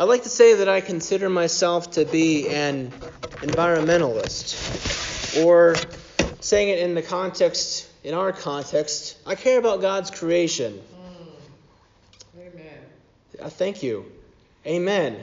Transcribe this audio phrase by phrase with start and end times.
[0.00, 2.90] I like to say that I consider myself to be an
[3.42, 5.76] environmentalist, or
[6.40, 10.80] saying it in the context, in our context, I care about God's creation.
[12.34, 12.40] Mm.
[12.40, 12.78] Amen.
[13.42, 14.10] Uh, thank you.
[14.64, 15.22] Amen.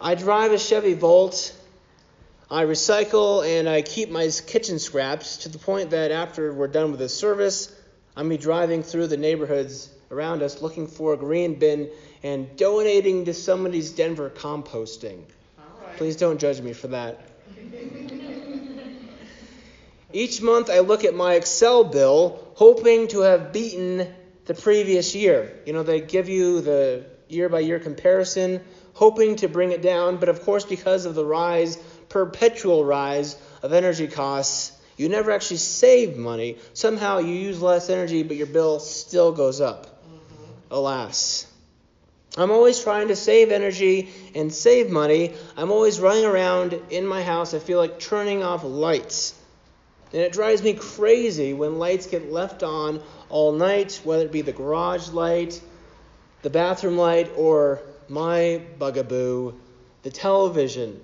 [0.00, 1.54] I drive a Chevy Volt.
[2.50, 6.92] I recycle and I keep my kitchen scraps to the point that after we're done
[6.92, 7.70] with the service,
[8.16, 11.90] I'm be driving through the neighborhoods around us looking for a green bin
[12.22, 15.24] and donating to somebody's Denver composting.
[15.96, 17.20] Please don't judge me for that.
[20.12, 24.12] Each month I look at my Xcel bill hoping to have beaten
[24.44, 25.58] the previous year.
[25.64, 28.60] You know, they give you the year by year comparison,
[28.92, 31.78] hoping to bring it down, but of course, because of the rise,
[32.10, 36.58] perpetual rise of energy costs, you never actually save money.
[36.74, 39.91] Somehow you use less energy, but your bill still goes up.
[40.72, 41.46] Alas.
[42.36, 45.34] I'm always trying to save energy and save money.
[45.56, 47.52] I'm always running around in my house.
[47.52, 49.38] I feel like turning off lights.
[50.12, 54.42] And it drives me crazy when lights get left on all night, whether it be
[54.42, 55.60] the garage light,
[56.40, 59.54] the bathroom light, or my bugaboo,
[60.02, 61.00] the television.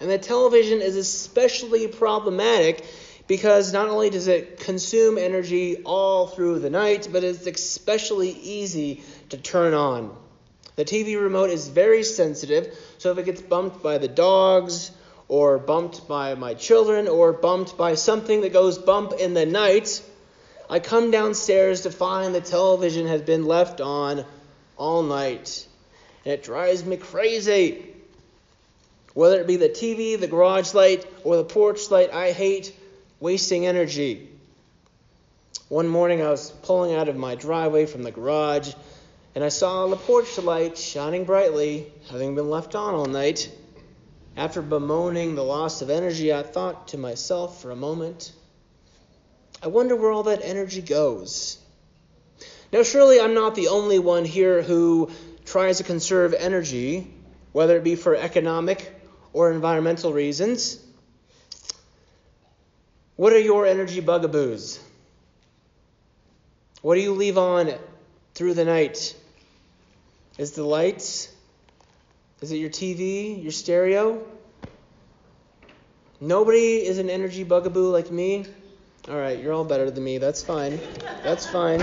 [0.00, 2.84] And the television is especially problematic
[3.26, 9.02] because not only does it consume energy all through the night, but it's especially easy
[9.30, 10.14] to turn on.
[10.76, 14.90] The TV remote is very sensitive, so if it gets bumped by the dogs,
[15.28, 20.02] or bumped by my children, or bumped by something that goes bump in the night,
[20.68, 24.24] I come downstairs to find the television has been left on
[24.76, 25.66] all night.
[26.24, 27.86] And it drives me crazy.
[29.14, 32.74] Whether it be the TV, the garage light, or the porch light, I hate
[33.24, 34.28] wasting energy.
[35.70, 38.74] One morning I was pulling out of my driveway from the garage,
[39.34, 43.50] and I saw the porch light shining brightly, having been left on all night.
[44.36, 48.30] After bemoaning the loss of energy, I thought to myself for a moment,
[49.62, 51.56] I wonder where all that energy goes.
[52.74, 55.10] Now, surely I'm not the only one here who
[55.46, 57.10] tries to conserve energy,
[57.52, 58.94] whether it be for economic
[59.32, 60.83] or environmental reasons.
[63.16, 64.80] What are your energy bugaboos?
[66.82, 67.72] What do you leave on
[68.34, 69.16] through the night?
[70.36, 71.32] Is the lights?
[72.40, 74.26] Is it your TV, your stereo?
[76.20, 78.46] Nobody is an energy bugaboo like me?
[79.08, 80.18] All right, you're all better than me.
[80.18, 80.80] That's fine.
[81.22, 81.82] That's fine.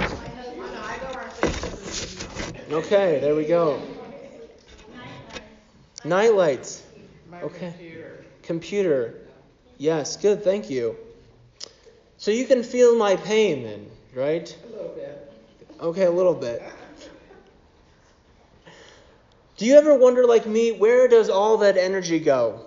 [2.72, 3.81] Okay, there we go.
[6.03, 6.84] Night lights.
[7.42, 7.74] Okay.
[8.44, 9.16] Computer.
[9.78, 10.98] Yes, good, thank you.
[12.21, 14.55] So you can feel my pain then, right?
[14.63, 15.33] A little bit.
[15.79, 16.61] Okay, a little bit.
[19.57, 22.63] Do you ever wonder, like me, where does all that energy go?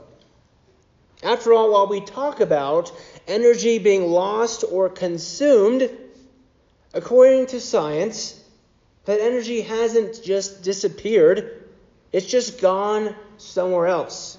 [1.23, 2.91] After all, while we talk about
[3.29, 5.89] energy being lost or consumed,
[6.93, 8.43] according to science,
[9.05, 11.65] that energy hasn't just disappeared,
[12.11, 14.37] it's just gone somewhere else.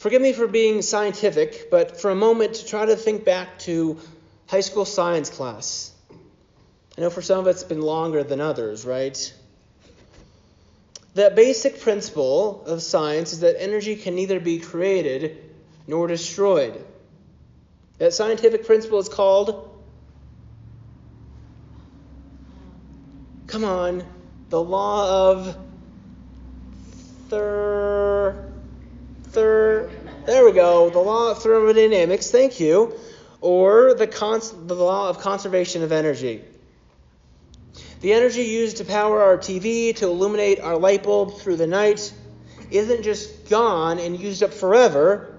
[0.00, 3.98] Forgive me for being scientific, but for a moment to try to think back to
[4.46, 5.92] high school science class.
[6.96, 9.34] I know for some of it's been longer than others, right?
[11.12, 15.36] The basic principle of science is that energy can neither be created
[15.86, 16.82] nor destroyed.
[17.98, 19.78] That scientific principle is called,
[23.48, 24.02] come on,
[24.48, 25.58] the law of
[27.28, 28.49] thir,
[29.30, 29.90] thir,
[30.26, 32.98] there we go, the law of thermodynamics, thank you,
[33.40, 36.42] or the, cons- the law of conservation of energy.
[38.00, 42.12] The energy used to power our TV, to illuminate our light bulb through the night,
[42.70, 45.38] isn't just gone and used up forever.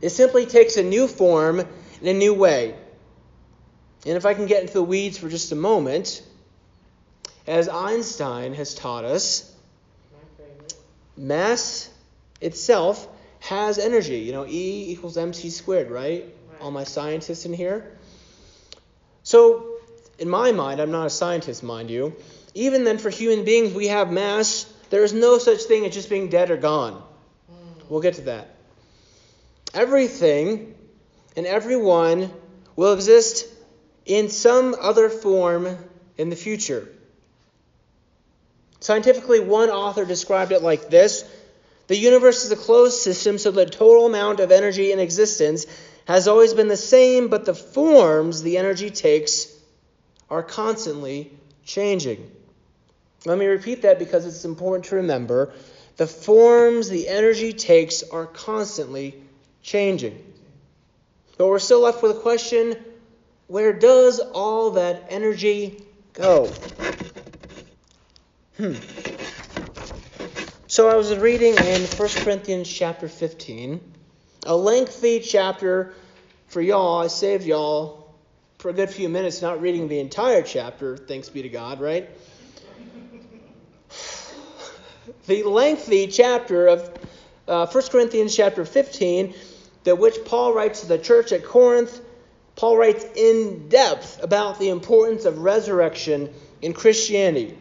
[0.00, 2.74] It simply takes a new form in a new way.
[4.04, 6.22] And if I can get into the weeds for just a moment,
[7.46, 9.48] as Einstein has taught us,
[11.16, 11.88] mass
[12.40, 13.08] itself
[13.42, 14.18] has energy.
[14.18, 16.24] You know, E equals mc squared, right?
[16.24, 16.60] right?
[16.60, 17.98] All my scientists in here.
[19.24, 19.76] So
[20.18, 22.14] in my mind, I'm not a scientist, mind you,
[22.54, 24.64] even then for human beings, we have mass.
[24.90, 27.02] There is no such thing as just being dead or gone.
[27.50, 27.80] Hmm.
[27.88, 28.54] We'll get to that.
[29.74, 30.74] Everything
[31.36, 32.30] and everyone
[32.76, 33.46] will exist
[34.04, 35.78] in some other form
[36.18, 36.88] in the future.
[38.80, 41.24] Scientifically, one author described it like this
[41.92, 45.66] The universe is a closed system, so the total amount of energy in existence
[46.06, 49.54] has always been the same, but the forms the energy takes
[50.30, 51.30] are constantly
[51.66, 52.30] changing.
[53.26, 55.52] Let me repeat that because it's important to remember.
[55.98, 59.22] The forms the energy takes are constantly
[59.62, 60.18] changing.
[61.36, 62.74] But we're still left with a question
[63.48, 65.84] where does all that energy
[66.14, 66.46] go?
[68.56, 68.76] Hmm.
[70.72, 73.78] So I was reading in 1 Corinthians chapter 15,
[74.46, 75.92] a lengthy chapter
[76.46, 77.02] for y'all.
[77.02, 78.10] I saved y'all
[78.56, 82.08] for a good few minutes not reading the entire chapter, thanks be to God, right?
[85.26, 86.98] the lengthy chapter of
[87.46, 89.34] uh, 1 Corinthians chapter 15,
[89.84, 92.00] that which Paul writes to the church at Corinth.
[92.56, 96.32] Paul writes in depth about the importance of resurrection
[96.62, 97.58] in Christianity.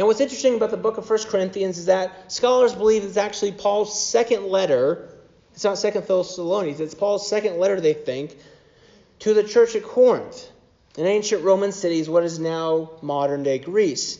[0.00, 3.52] And what's interesting about the book of 1 Corinthians is that scholars believe it's actually
[3.52, 5.10] Paul's second letter.
[5.52, 8.34] It's not Second Thessalonians, it's Paul's second letter, they think,
[9.18, 10.50] to the church at Corinth,
[10.96, 14.18] an ancient Roman city, is what is now modern day Greece.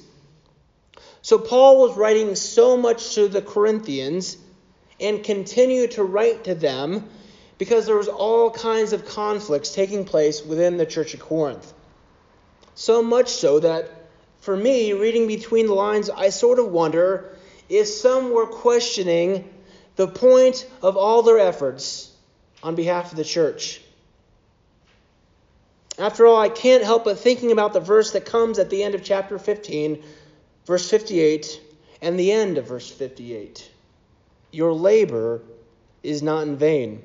[1.22, 4.36] So Paul was writing so much to the Corinthians
[5.00, 7.08] and continued to write to them
[7.56, 11.72] because there was all kinds of conflicts taking place within the church at Corinth.
[12.74, 13.99] So much so that
[14.40, 17.36] for me, reading between the lines, I sort of wonder
[17.68, 19.48] if some were questioning
[19.96, 22.10] the point of all their efforts
[22.62, 23.80] on behalf of the church.
[25.98, 28.94] After all, I can't help but thinking about the verse that comes at the end
[28.94, 30.02] of chapter 15
[30.70, 31.60] verse 58,
[32.00, 33.68] and the end of verse 58.
[34.52, 35.42] Your labor
[36.02, 37.02] is not in vain.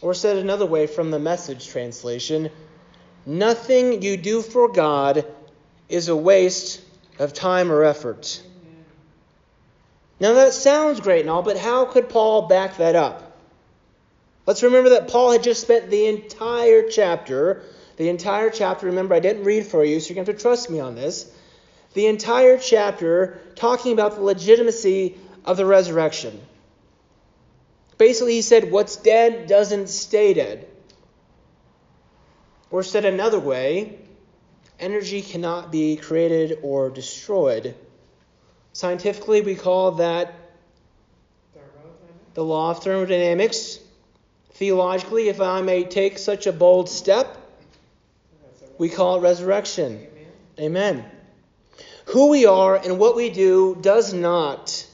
[0.00, 2.50] Or said another way from the message translation,
[3.26, 5.24] nothing you do for God
[5.88, 6.80] is a waste
[7.18, 8.42] of time or effort.
[10.18, 13.38] Now that sounds great and all, but how could Paul back that up?
[14.46, 17.62] Let's remember that Paul had just spent the entire chapter,
[17.96, 20.42] the entire chapter, remember I didn't read for you, so you're going to have to
[20.42, 21.32] trust me on this
[21.94, 26.40] the entire chapter talking about the legitimacy of the resurrection.
[27.98, 30.66] Basically, he said, What's dead doesn't stay dead.
[32.70, 33.98] Or said another way,
[34.78, 37.74] energy cannot be created or destroyed.
[38.72, 40.34] Scientifically, we call that
[42.34, 43.80] the law of thermodynamics.
[44.52, 47.36] Theologically, if I may take such a bold step,
[48.78, 50.06] we call it resurrection.
[50.58, 50.98] Amen.
[50.98, 51.10] Amen
[52.10, 54.86] who we are and what we do does not,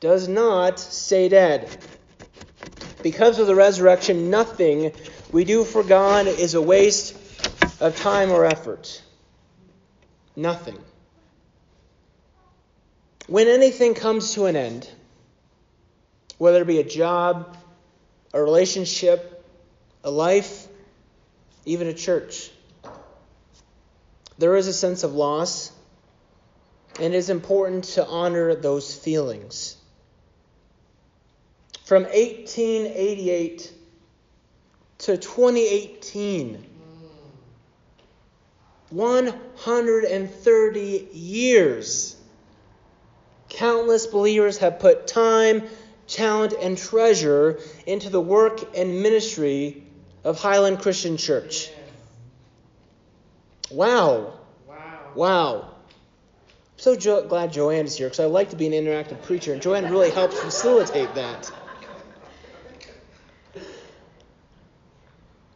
[0.00, 1.74] does not stay dead.
[3.02, 4.92] Because of the resurrection, nothing
[5.34, 7.16] we do for God is a waste
[7.80, 9.02] of time or effort.
[10.36, 10.78] Nothing.
[13.26, 14.88] When anything comes to an end,
[16.38, 17.56] whether it be a job,
[18.32, 19.44] a relationship,
[20.04, 20.68] a life,
[21.64, 22.52] even a church,
[24.38, 25.72] there is a sense of loss
[27.00, 29.76] and it is important to honor those feelings.
[31.86, 33.72] From 1888
[35.04, 36.64] to 2018,
[38.88, 42.16] 130 years,
[43.50, 45.64] countless believers have put time,
[46.06, 49.82] talent, and treasure into the work and ministry
[50.24, 51.70] of Highland Christian Church.
[53.70, 54.32] Wow.
[54.66, 55.00] Wow.
[55.14, 55.74] Wow
[56.76, 59.62] so jo- glad Joanne is here because I like to be an interactive preacher, and
[59.62, 61.50] Joanne really helps facilitate that.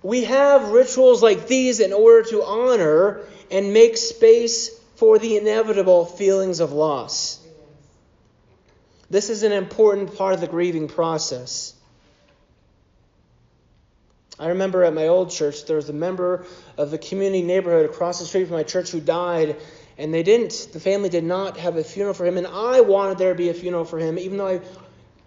[0.02, 6.05] We have rituals like these in order to honor and make space for the inevitable
[6.05, 7.45] feelings of loss.
[9.11, 11.75] This is an important part of the grieving process.
[14.38, 16.45] I remember at my old church, there was a member
[16.76, 19.57] of the community neighborhood across the street from my church who died,
[19.97, 22.37] and they didn't, the family did not have a funeral for him.
[22.37, 24.61] And I wanted there to be a funeral for him, even though I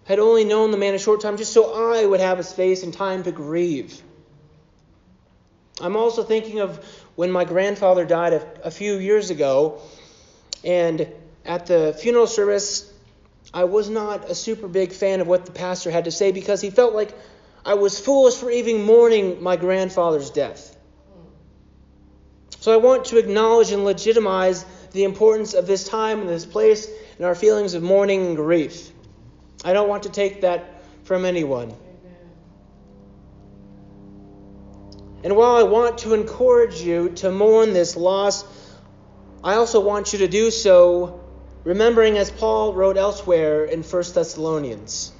[0.04, 2.82] had only known the man a short time, just so I would have a space
[2.82, 4.00] and time to grieve.
[5.82, 6.82] I'm also thinking of
[7.16, 9.80] when my grandfather died a, a few years ago,
[10.64, 11.08] and
[11.44, 12.90] at the funeral service,
[13.52, 16.60] I was not a super big fan of what the pastor had to say because
[16.60, 17.12] he felt like
[17.66, 20.76] I was foolish for even mourning my grandfather's death.
[22.60, 26.88] So I want to acknowledge and legitimize the importance of this time and this place
[27.16, 28.92] and our feelings of mourning and grief.
[29.64, 31.74] I don't want to take that from anyone.
[35.24, 38.44] And while I want to encourage you to mourn this loss,
[39.44, 41.20] I also want you to do so
[41.64, 45.12] remembering, as Paul wrote elsewhere in 1 Thessalonians,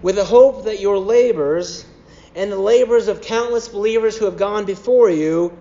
[0.00, 1.84] with the hope that your labors
[2.34, 5.56] and the labors of countless believers who have gone before you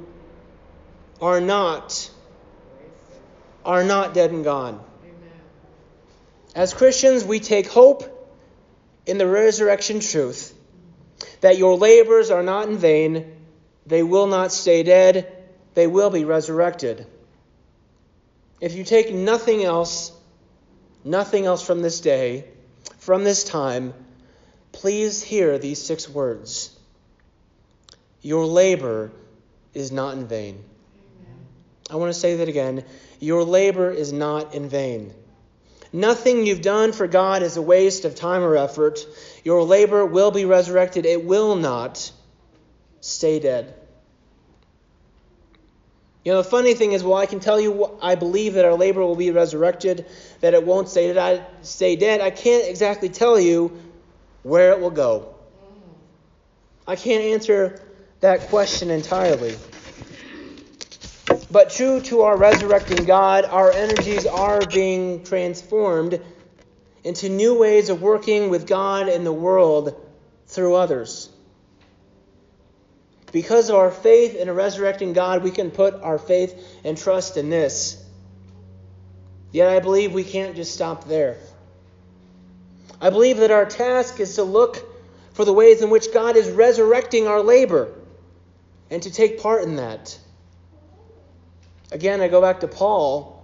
[1.21, 2.09] are not
[3.65, 4.81] are not dead and gone.
[5.03, 5.13] Amen.
[6.55, 8.03] As Christians, we take hope
[9.05, 10.53] in the resurrection truth
[11.41, 13.31] that your labors are not in vain,
[13.85, 15.35] they will not stay dead,
[15.73, 17.05] they will be resurrected.
[18.61, 20.11] If you take nothing else,
[21.03, 22.45] nothing else from this day,
[22.97, 23.93] from this time,
[24.71, 26.75] please hear these six words
[28.21, 29.11] Your labor
[29.73, 30.55] is not in vain.
[30.55, 31.37] Amen.
[31.89, 32.83] I want to say that again.
[33.19, 35.13] Your labor is not in vain.
[35.91, 39.05] Nothing you've done for God is a waste of time or effort.
[39.43, 42.11] Your labor will be resurrected, it will not
[43.01, 43.75] stay dead.
[46.25, 48.75] You know, the funny thing is, well, I can tell you I believe that our
[48.75, 50.05] labor will be resurrected,
[50.41, 51.45] that it won't stay dead.
[51.61, 52.19] Stay dead.
[52.19, 53.81] I can't exactly tell you
[54.43, 55.33] where it will go.
[56.85, 57.81] I can't answer
[58.19, 59.55] that question entirely.
[61.51, 66.21] But true to our resurrecting God, our energies are being transformed
[67.09, 69.99] into new ways of working with God and the world
[70.45, 71.27] through others.
[73.31, 77.35] Because of our faith in a resurrecting God, we can put our faith and trust
[77.35, 77.99] in this.
[79.51, 81.37] Yet I believe we can't just stop there.
[83.01, 84.77] I believe that our task is to look
[85.33, 87.91] for the ways in which God is resurrecting our labor
[88.91, 90.15] and to take part in that.
[91.91, 93.38] Again, I go back to Paul,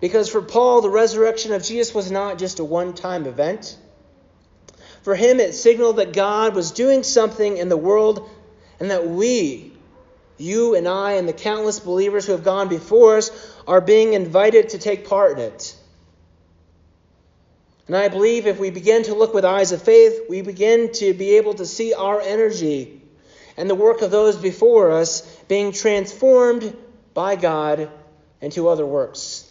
[0.00, 3.76] because for Paul, the resurrection of Jesus was not just a one time event.
[5.02, 8.28] For him, it signaled that God was doing something in the world
[8.78, 9.72] and that we,
[10.38, 13.30] you and I, and the countless believers who have gone before us,
[13.66, 15.76] are being invited to take part in it.
[17.86, 21.12] And I believe if we begin to look with eyes of faith, we begin to
[21.12, 23.02] be able to see our energy
[23.56, 26.76] and the work of those before us being transformed
[27.14, 27.90] by God
[28.40, 29.49] into other works.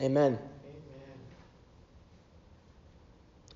[0.00, 0.38] Amen.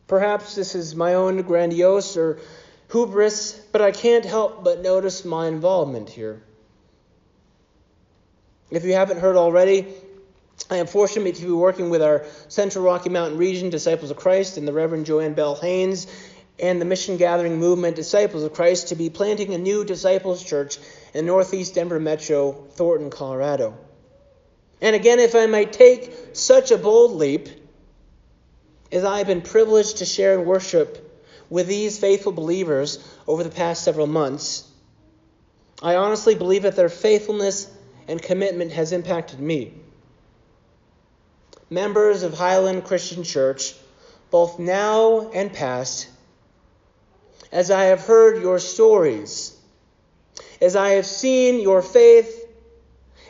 [0.07, 2.39] Perhaps this is my own grandiose or
[2.91, 6.43] hubris, but I can't help but notice my involvement here.
[8.71, 9.87] If you haven't heard already,
[10.71, 14.57] I am fortunate to be working with our Central Rocky Mountain region Disciples of Christ
[14.57, 16.07] and the Reverend Joanne Bell Haynes
[16.59, 20.79] and the mission gathering movement Disciples of Christ to be planting a new disciples church
[21.15, 23.77] in northeast Denver metro, Thornton, Colorado.
[24.81, 27.49] And again, if I might take such a bold leap,
[28.93, 31.03] as I have been privileged to share and worship
[31.49, 34.69] with these faithful believers over the past several months,
[35.83, 37.71] I honestly believe that their faithfulness
[38.09, 39.75] and commitment has impacted me.
[41.69, 43.75] Members of Highland Christian Church,
[44.31, 46.09] both now and past,
[47.51, 49.57] as I have heard your stories,
[50.61, 52.36] as I have seen your faith,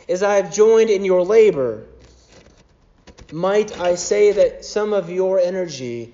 [0.09, 1.85] as I have joined in your labor,
[3.31, 6.13] might I say that some of your energy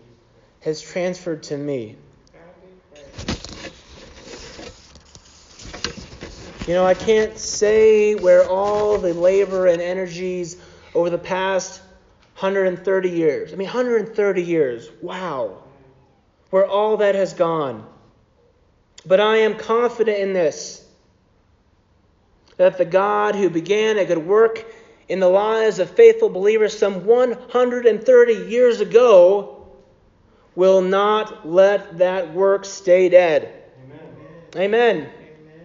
[0.62, 1.96] has transferred to me.
[6.66, 10.56] You know, I can't say where all the labor and energies
[10.96, 11.82] over the past
[12.40, 15.62] 130 years, I mean, 130 years, wow,
[16.50, 17.86] where all that has gone.
[19.06, 20.83] But I am confident in this
[22.58, 24.66] that the God who began a good work
[25.10, 29.68] in the lives of faithful believers some 130 years ago
[30.56, 33.64] will not let that work stay dead.
[33.86, 34.00] Amen.
[34.56, 34.96] Amen.
[34.98, 35.10] Amen.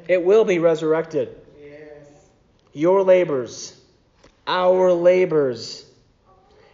[0.08, 1.36] It will be resurrected.
[1.60, 2.06] Yes.
[2.72, 3.78] Your labors,
[4.46, 5.84] our labors,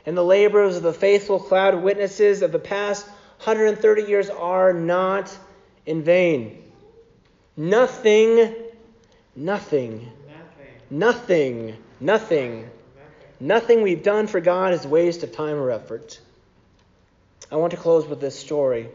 [0.07, 3.07] and the labors of the faithful cloud witnesses of the past
[3.45, 5.37] 130 years are not
[5.87, 6.63] in vain.
[7.57, 8.55] Nothing,
[9.37, 10.11] nothing,
[10.91, 11.77] Nothing.
[12.01, 12.71] nothing,
[13.41, 16.21] nothing, we've done for God is waste of time or effort.
[17.51, 18.89] I want to close with this story.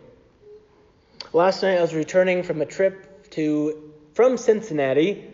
[1.33, 5.25] Last night I was returning from a trip to from Cincinnati,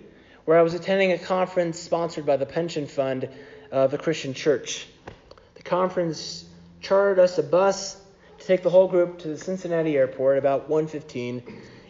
[0.45, 3.29] where I was attending a conference sponsored by the pension fund
[3.71, 4.87] of the Christian Church.
[5.55, 6.45] The conference
[6.81, 7.97] chartered us a bus
[8.39, 11.41] to take the whole group to the Cincinnati airport about 1:15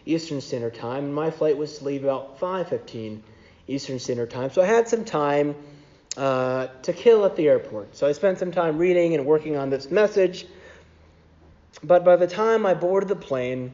[0.06, 3.20] Eastern Standard Time, and my flight was to leave about 5:15
[3.66, 4.50] Eastern Standard Time.
[4.50, 5.56] So I had some time
[6.16, 7.96] uh, to kill at the airport.
[7.96, 10.46] So I spent some time reading and working on this message.
[11.82, 13.72] But by the time I boarded the plane,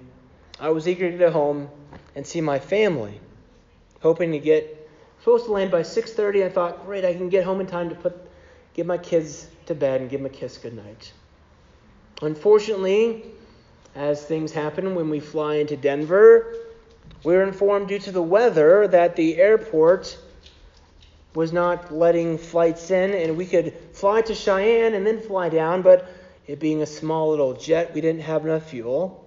[0.59, 1.69] I was eager to get home
[2.17, 3.21] and see my family,
[4.01, 6.45] hoping to get supposed to land by 6:30.
[6.45, 8.17] I thought, great, I can get home in time to put
[8.75, 11.13] get my kids to bed and give them a kiss goodnight.
[12.23, 13.25] Unfortunately,
[13.95, 16.55] as things happen when we fly into Denver,
[17.25, 20.19] we were informed due to the weather that the airport
[21.35, 25.83] was not letting flights in, and we could fly to Cheyenne and then fly down,
[25.83, 26.09] but
[26.47, 29.19] it being a small little jet, we didn't have enough fuel.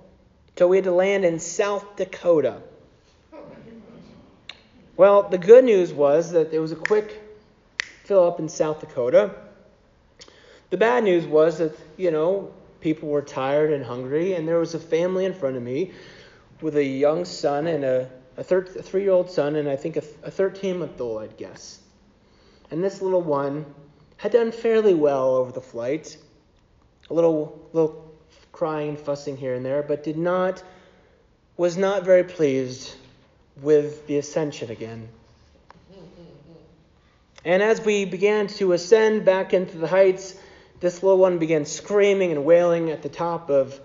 [0.57, 2.62] So we had to land in South Dakota.
[4.98, 7.22] Well, the good news was that there was a quick
[8.03, 9.36] fill up in South Dakota.
[10.69, 12.53] The bad news was that, you know,
[12.86, 15.92] people were tired and hungry, and there was a family in front of me
[16.62, 19.75] with a young son and a, a, thir- a three year old son, and I
[19.75, 21.80] think a 13 month old, I'd guess.
[22.70, 23.65] And this little one
[24.18, 26.15] had done fairly well over the flight,
[27.10, 28.13] a little, little
[28.51, 30.62] crying and fussing here and there, but did not,
[31.58, 32.94] was not very pleased
[33.63, 35.10] with the ascension again.
[37.44, 40.36] And as we began to ascend back into the heights,
[40.86, 43.80] this little one began screaming and wailing at the top of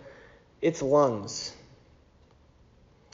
[0.60, 1.54] its lungs.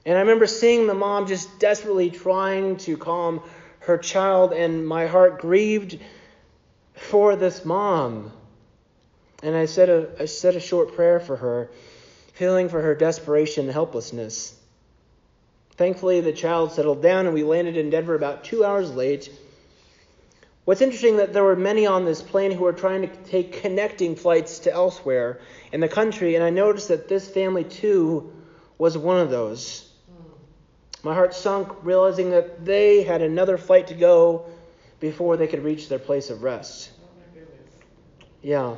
[0.05, 3.43] And I remember seeing the mom just desperately trying to calm
[3.81, 6.00] her child, and my heart grieved
[6.95, 8.33] for this mom.
[9.45, 11.71] And I said a, I said a short prayer for her,
[12.33, 14.59] feeling for her desperation and helplessness.
[15.76, 19.31] Thankfully, the child settled down, and we landed in Denver about two hours late.
[20.66, 24.16] What's interesting that there were many on this plane who were trying to take connecting
[24.16, 25.38] flights to elsewhere
[25.70, 28.32] in the country, and I noticed that this family too
[28.76, 29.88] was one of those.
[31.04, 34.46] My heart sunk, realizing that they had another flight to go
[34.99, 36.90] before they could reach their place of rest.
[37.00, 37.44] Oh,
[38.42, 38.75] yeah.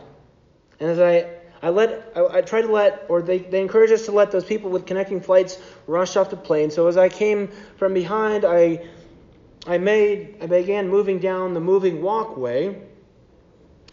[0.81, 1.31] And as I
[1.63, 4.45] I let I, I try to let or they, they encourage us to let those
[4.45, 6.71] people with connecting flights rush off the plane.
[6.71, 8.87] So as I came from behind, I
[9.67, 12.81] I made I began moving down the moving walkway,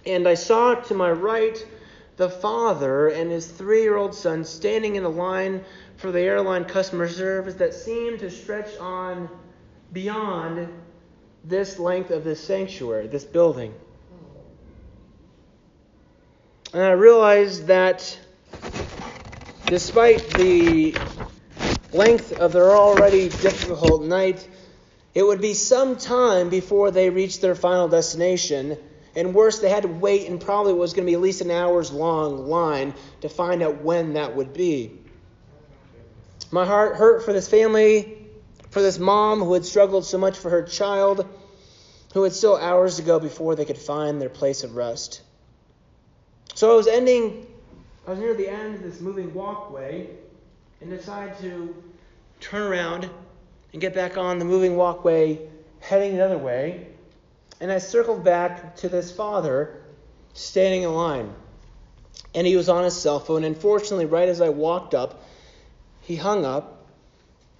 [0.05, 1.65] and I saw to my right
[2.17, 5.63] the father and his three-year-old son standing in the line
[5.98, 9.29] for the airline customer service that seemed to stretch on
[9.91, 10.69] beyond
[11.43, 13.73] this length of this sanctuary, this building.
[16.73, 18.17] And I realized that
[19.67, 20.95] despite the
[21.93, 24.47] length of their already difficult night,
[25.15, 28.78] it would be some time before they reached their final destination.
[29.15, 31.49] And worse, they had to wait, and probably was going to be at least an
[31.49, 34.91] hour's long line to find out when that would be.
[36.51, 38.28] My heart hurt for this family,
[38.71, 41.25] for this mom who had struggled so much for her child,
[42.13, 45.21] who had still hours to go before they could find their place of rest.
[46.56, 47.47] So I was ending,
[48.06, 50.10] I was near the end of this moving walkway
[50.82, 51.84] and decided to
[52.41, 53.10] turn around
[53.75, 55.38] and get back on the moving walkway
[55.81, 56.88] heading the other way.
[57.59, 59.83] And I circled back to this father
[60.33, 61.33] standing in line.
[62.33, 63.43] And he was on his cell phone.
[63.43, 65.21] And fortunately, right as I walked up,
[65.99, 66.85] he hung up.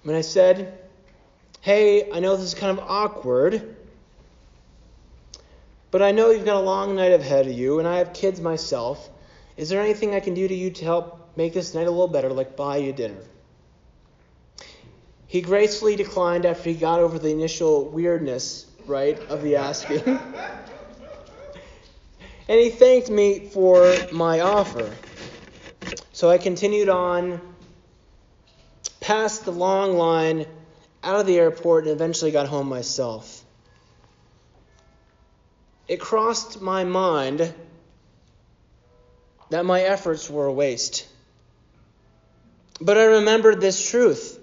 [0.04, 0.78] And I said,
[1.60, 3.76] Hey, I know this is kind of awkward,
[5.90, 8.40] but I know you've got a long night ahead of you, and I have kids
[8.40, 9.06] myself.
[9.58, 12.08] Is there anything I can do to you to help make this night a little
[12.08, 13.20] better, like buy you dinner?
[15.28, 20.02] He gracefully declined after he got over the initial weirdness, right, of the asking.
[22.48, 24.94] and he thanked me for my offer.
[26.12, 27.40] So I continued on
[29.00, 30.46] past the long line,
[31.02, 33.44] out of the airport, and eventually got home myself.
[35.88, 37.52] It crossed my mind
[39.50, 41.06] that my efforts were a waste.
[42.80, 44.40] But I remembered this truth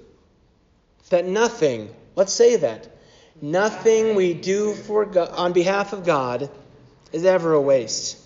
[1.13, 2.88] that nothing, let's say that,
[3.39, 6.49] nothing we do for God, on behalf of God
[7.12, 8.17] is ever a waste.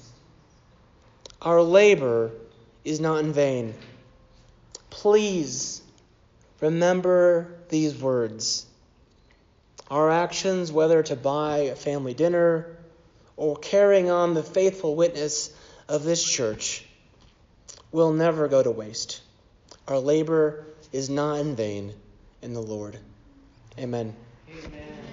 [1.41, 2.32] Our labor
[2.86, 3.73] is not in vain.
[4.89, 5.82] Please
[6.62, 8.65] remember these words.
[9.91, 12.78] Our actions, whether to buy a family dinner
[13.36, 15.54] or carrying on the faithful witness
[15.89, 16.86] of this church,
[17.91, 19.19] will never go to waste.
[19.89, 21.93] Our labor is not in vain
[22.47, 22.97] in the Lord.
[23.77, 24.15] Amen.
[24.49, 25.07] Amen.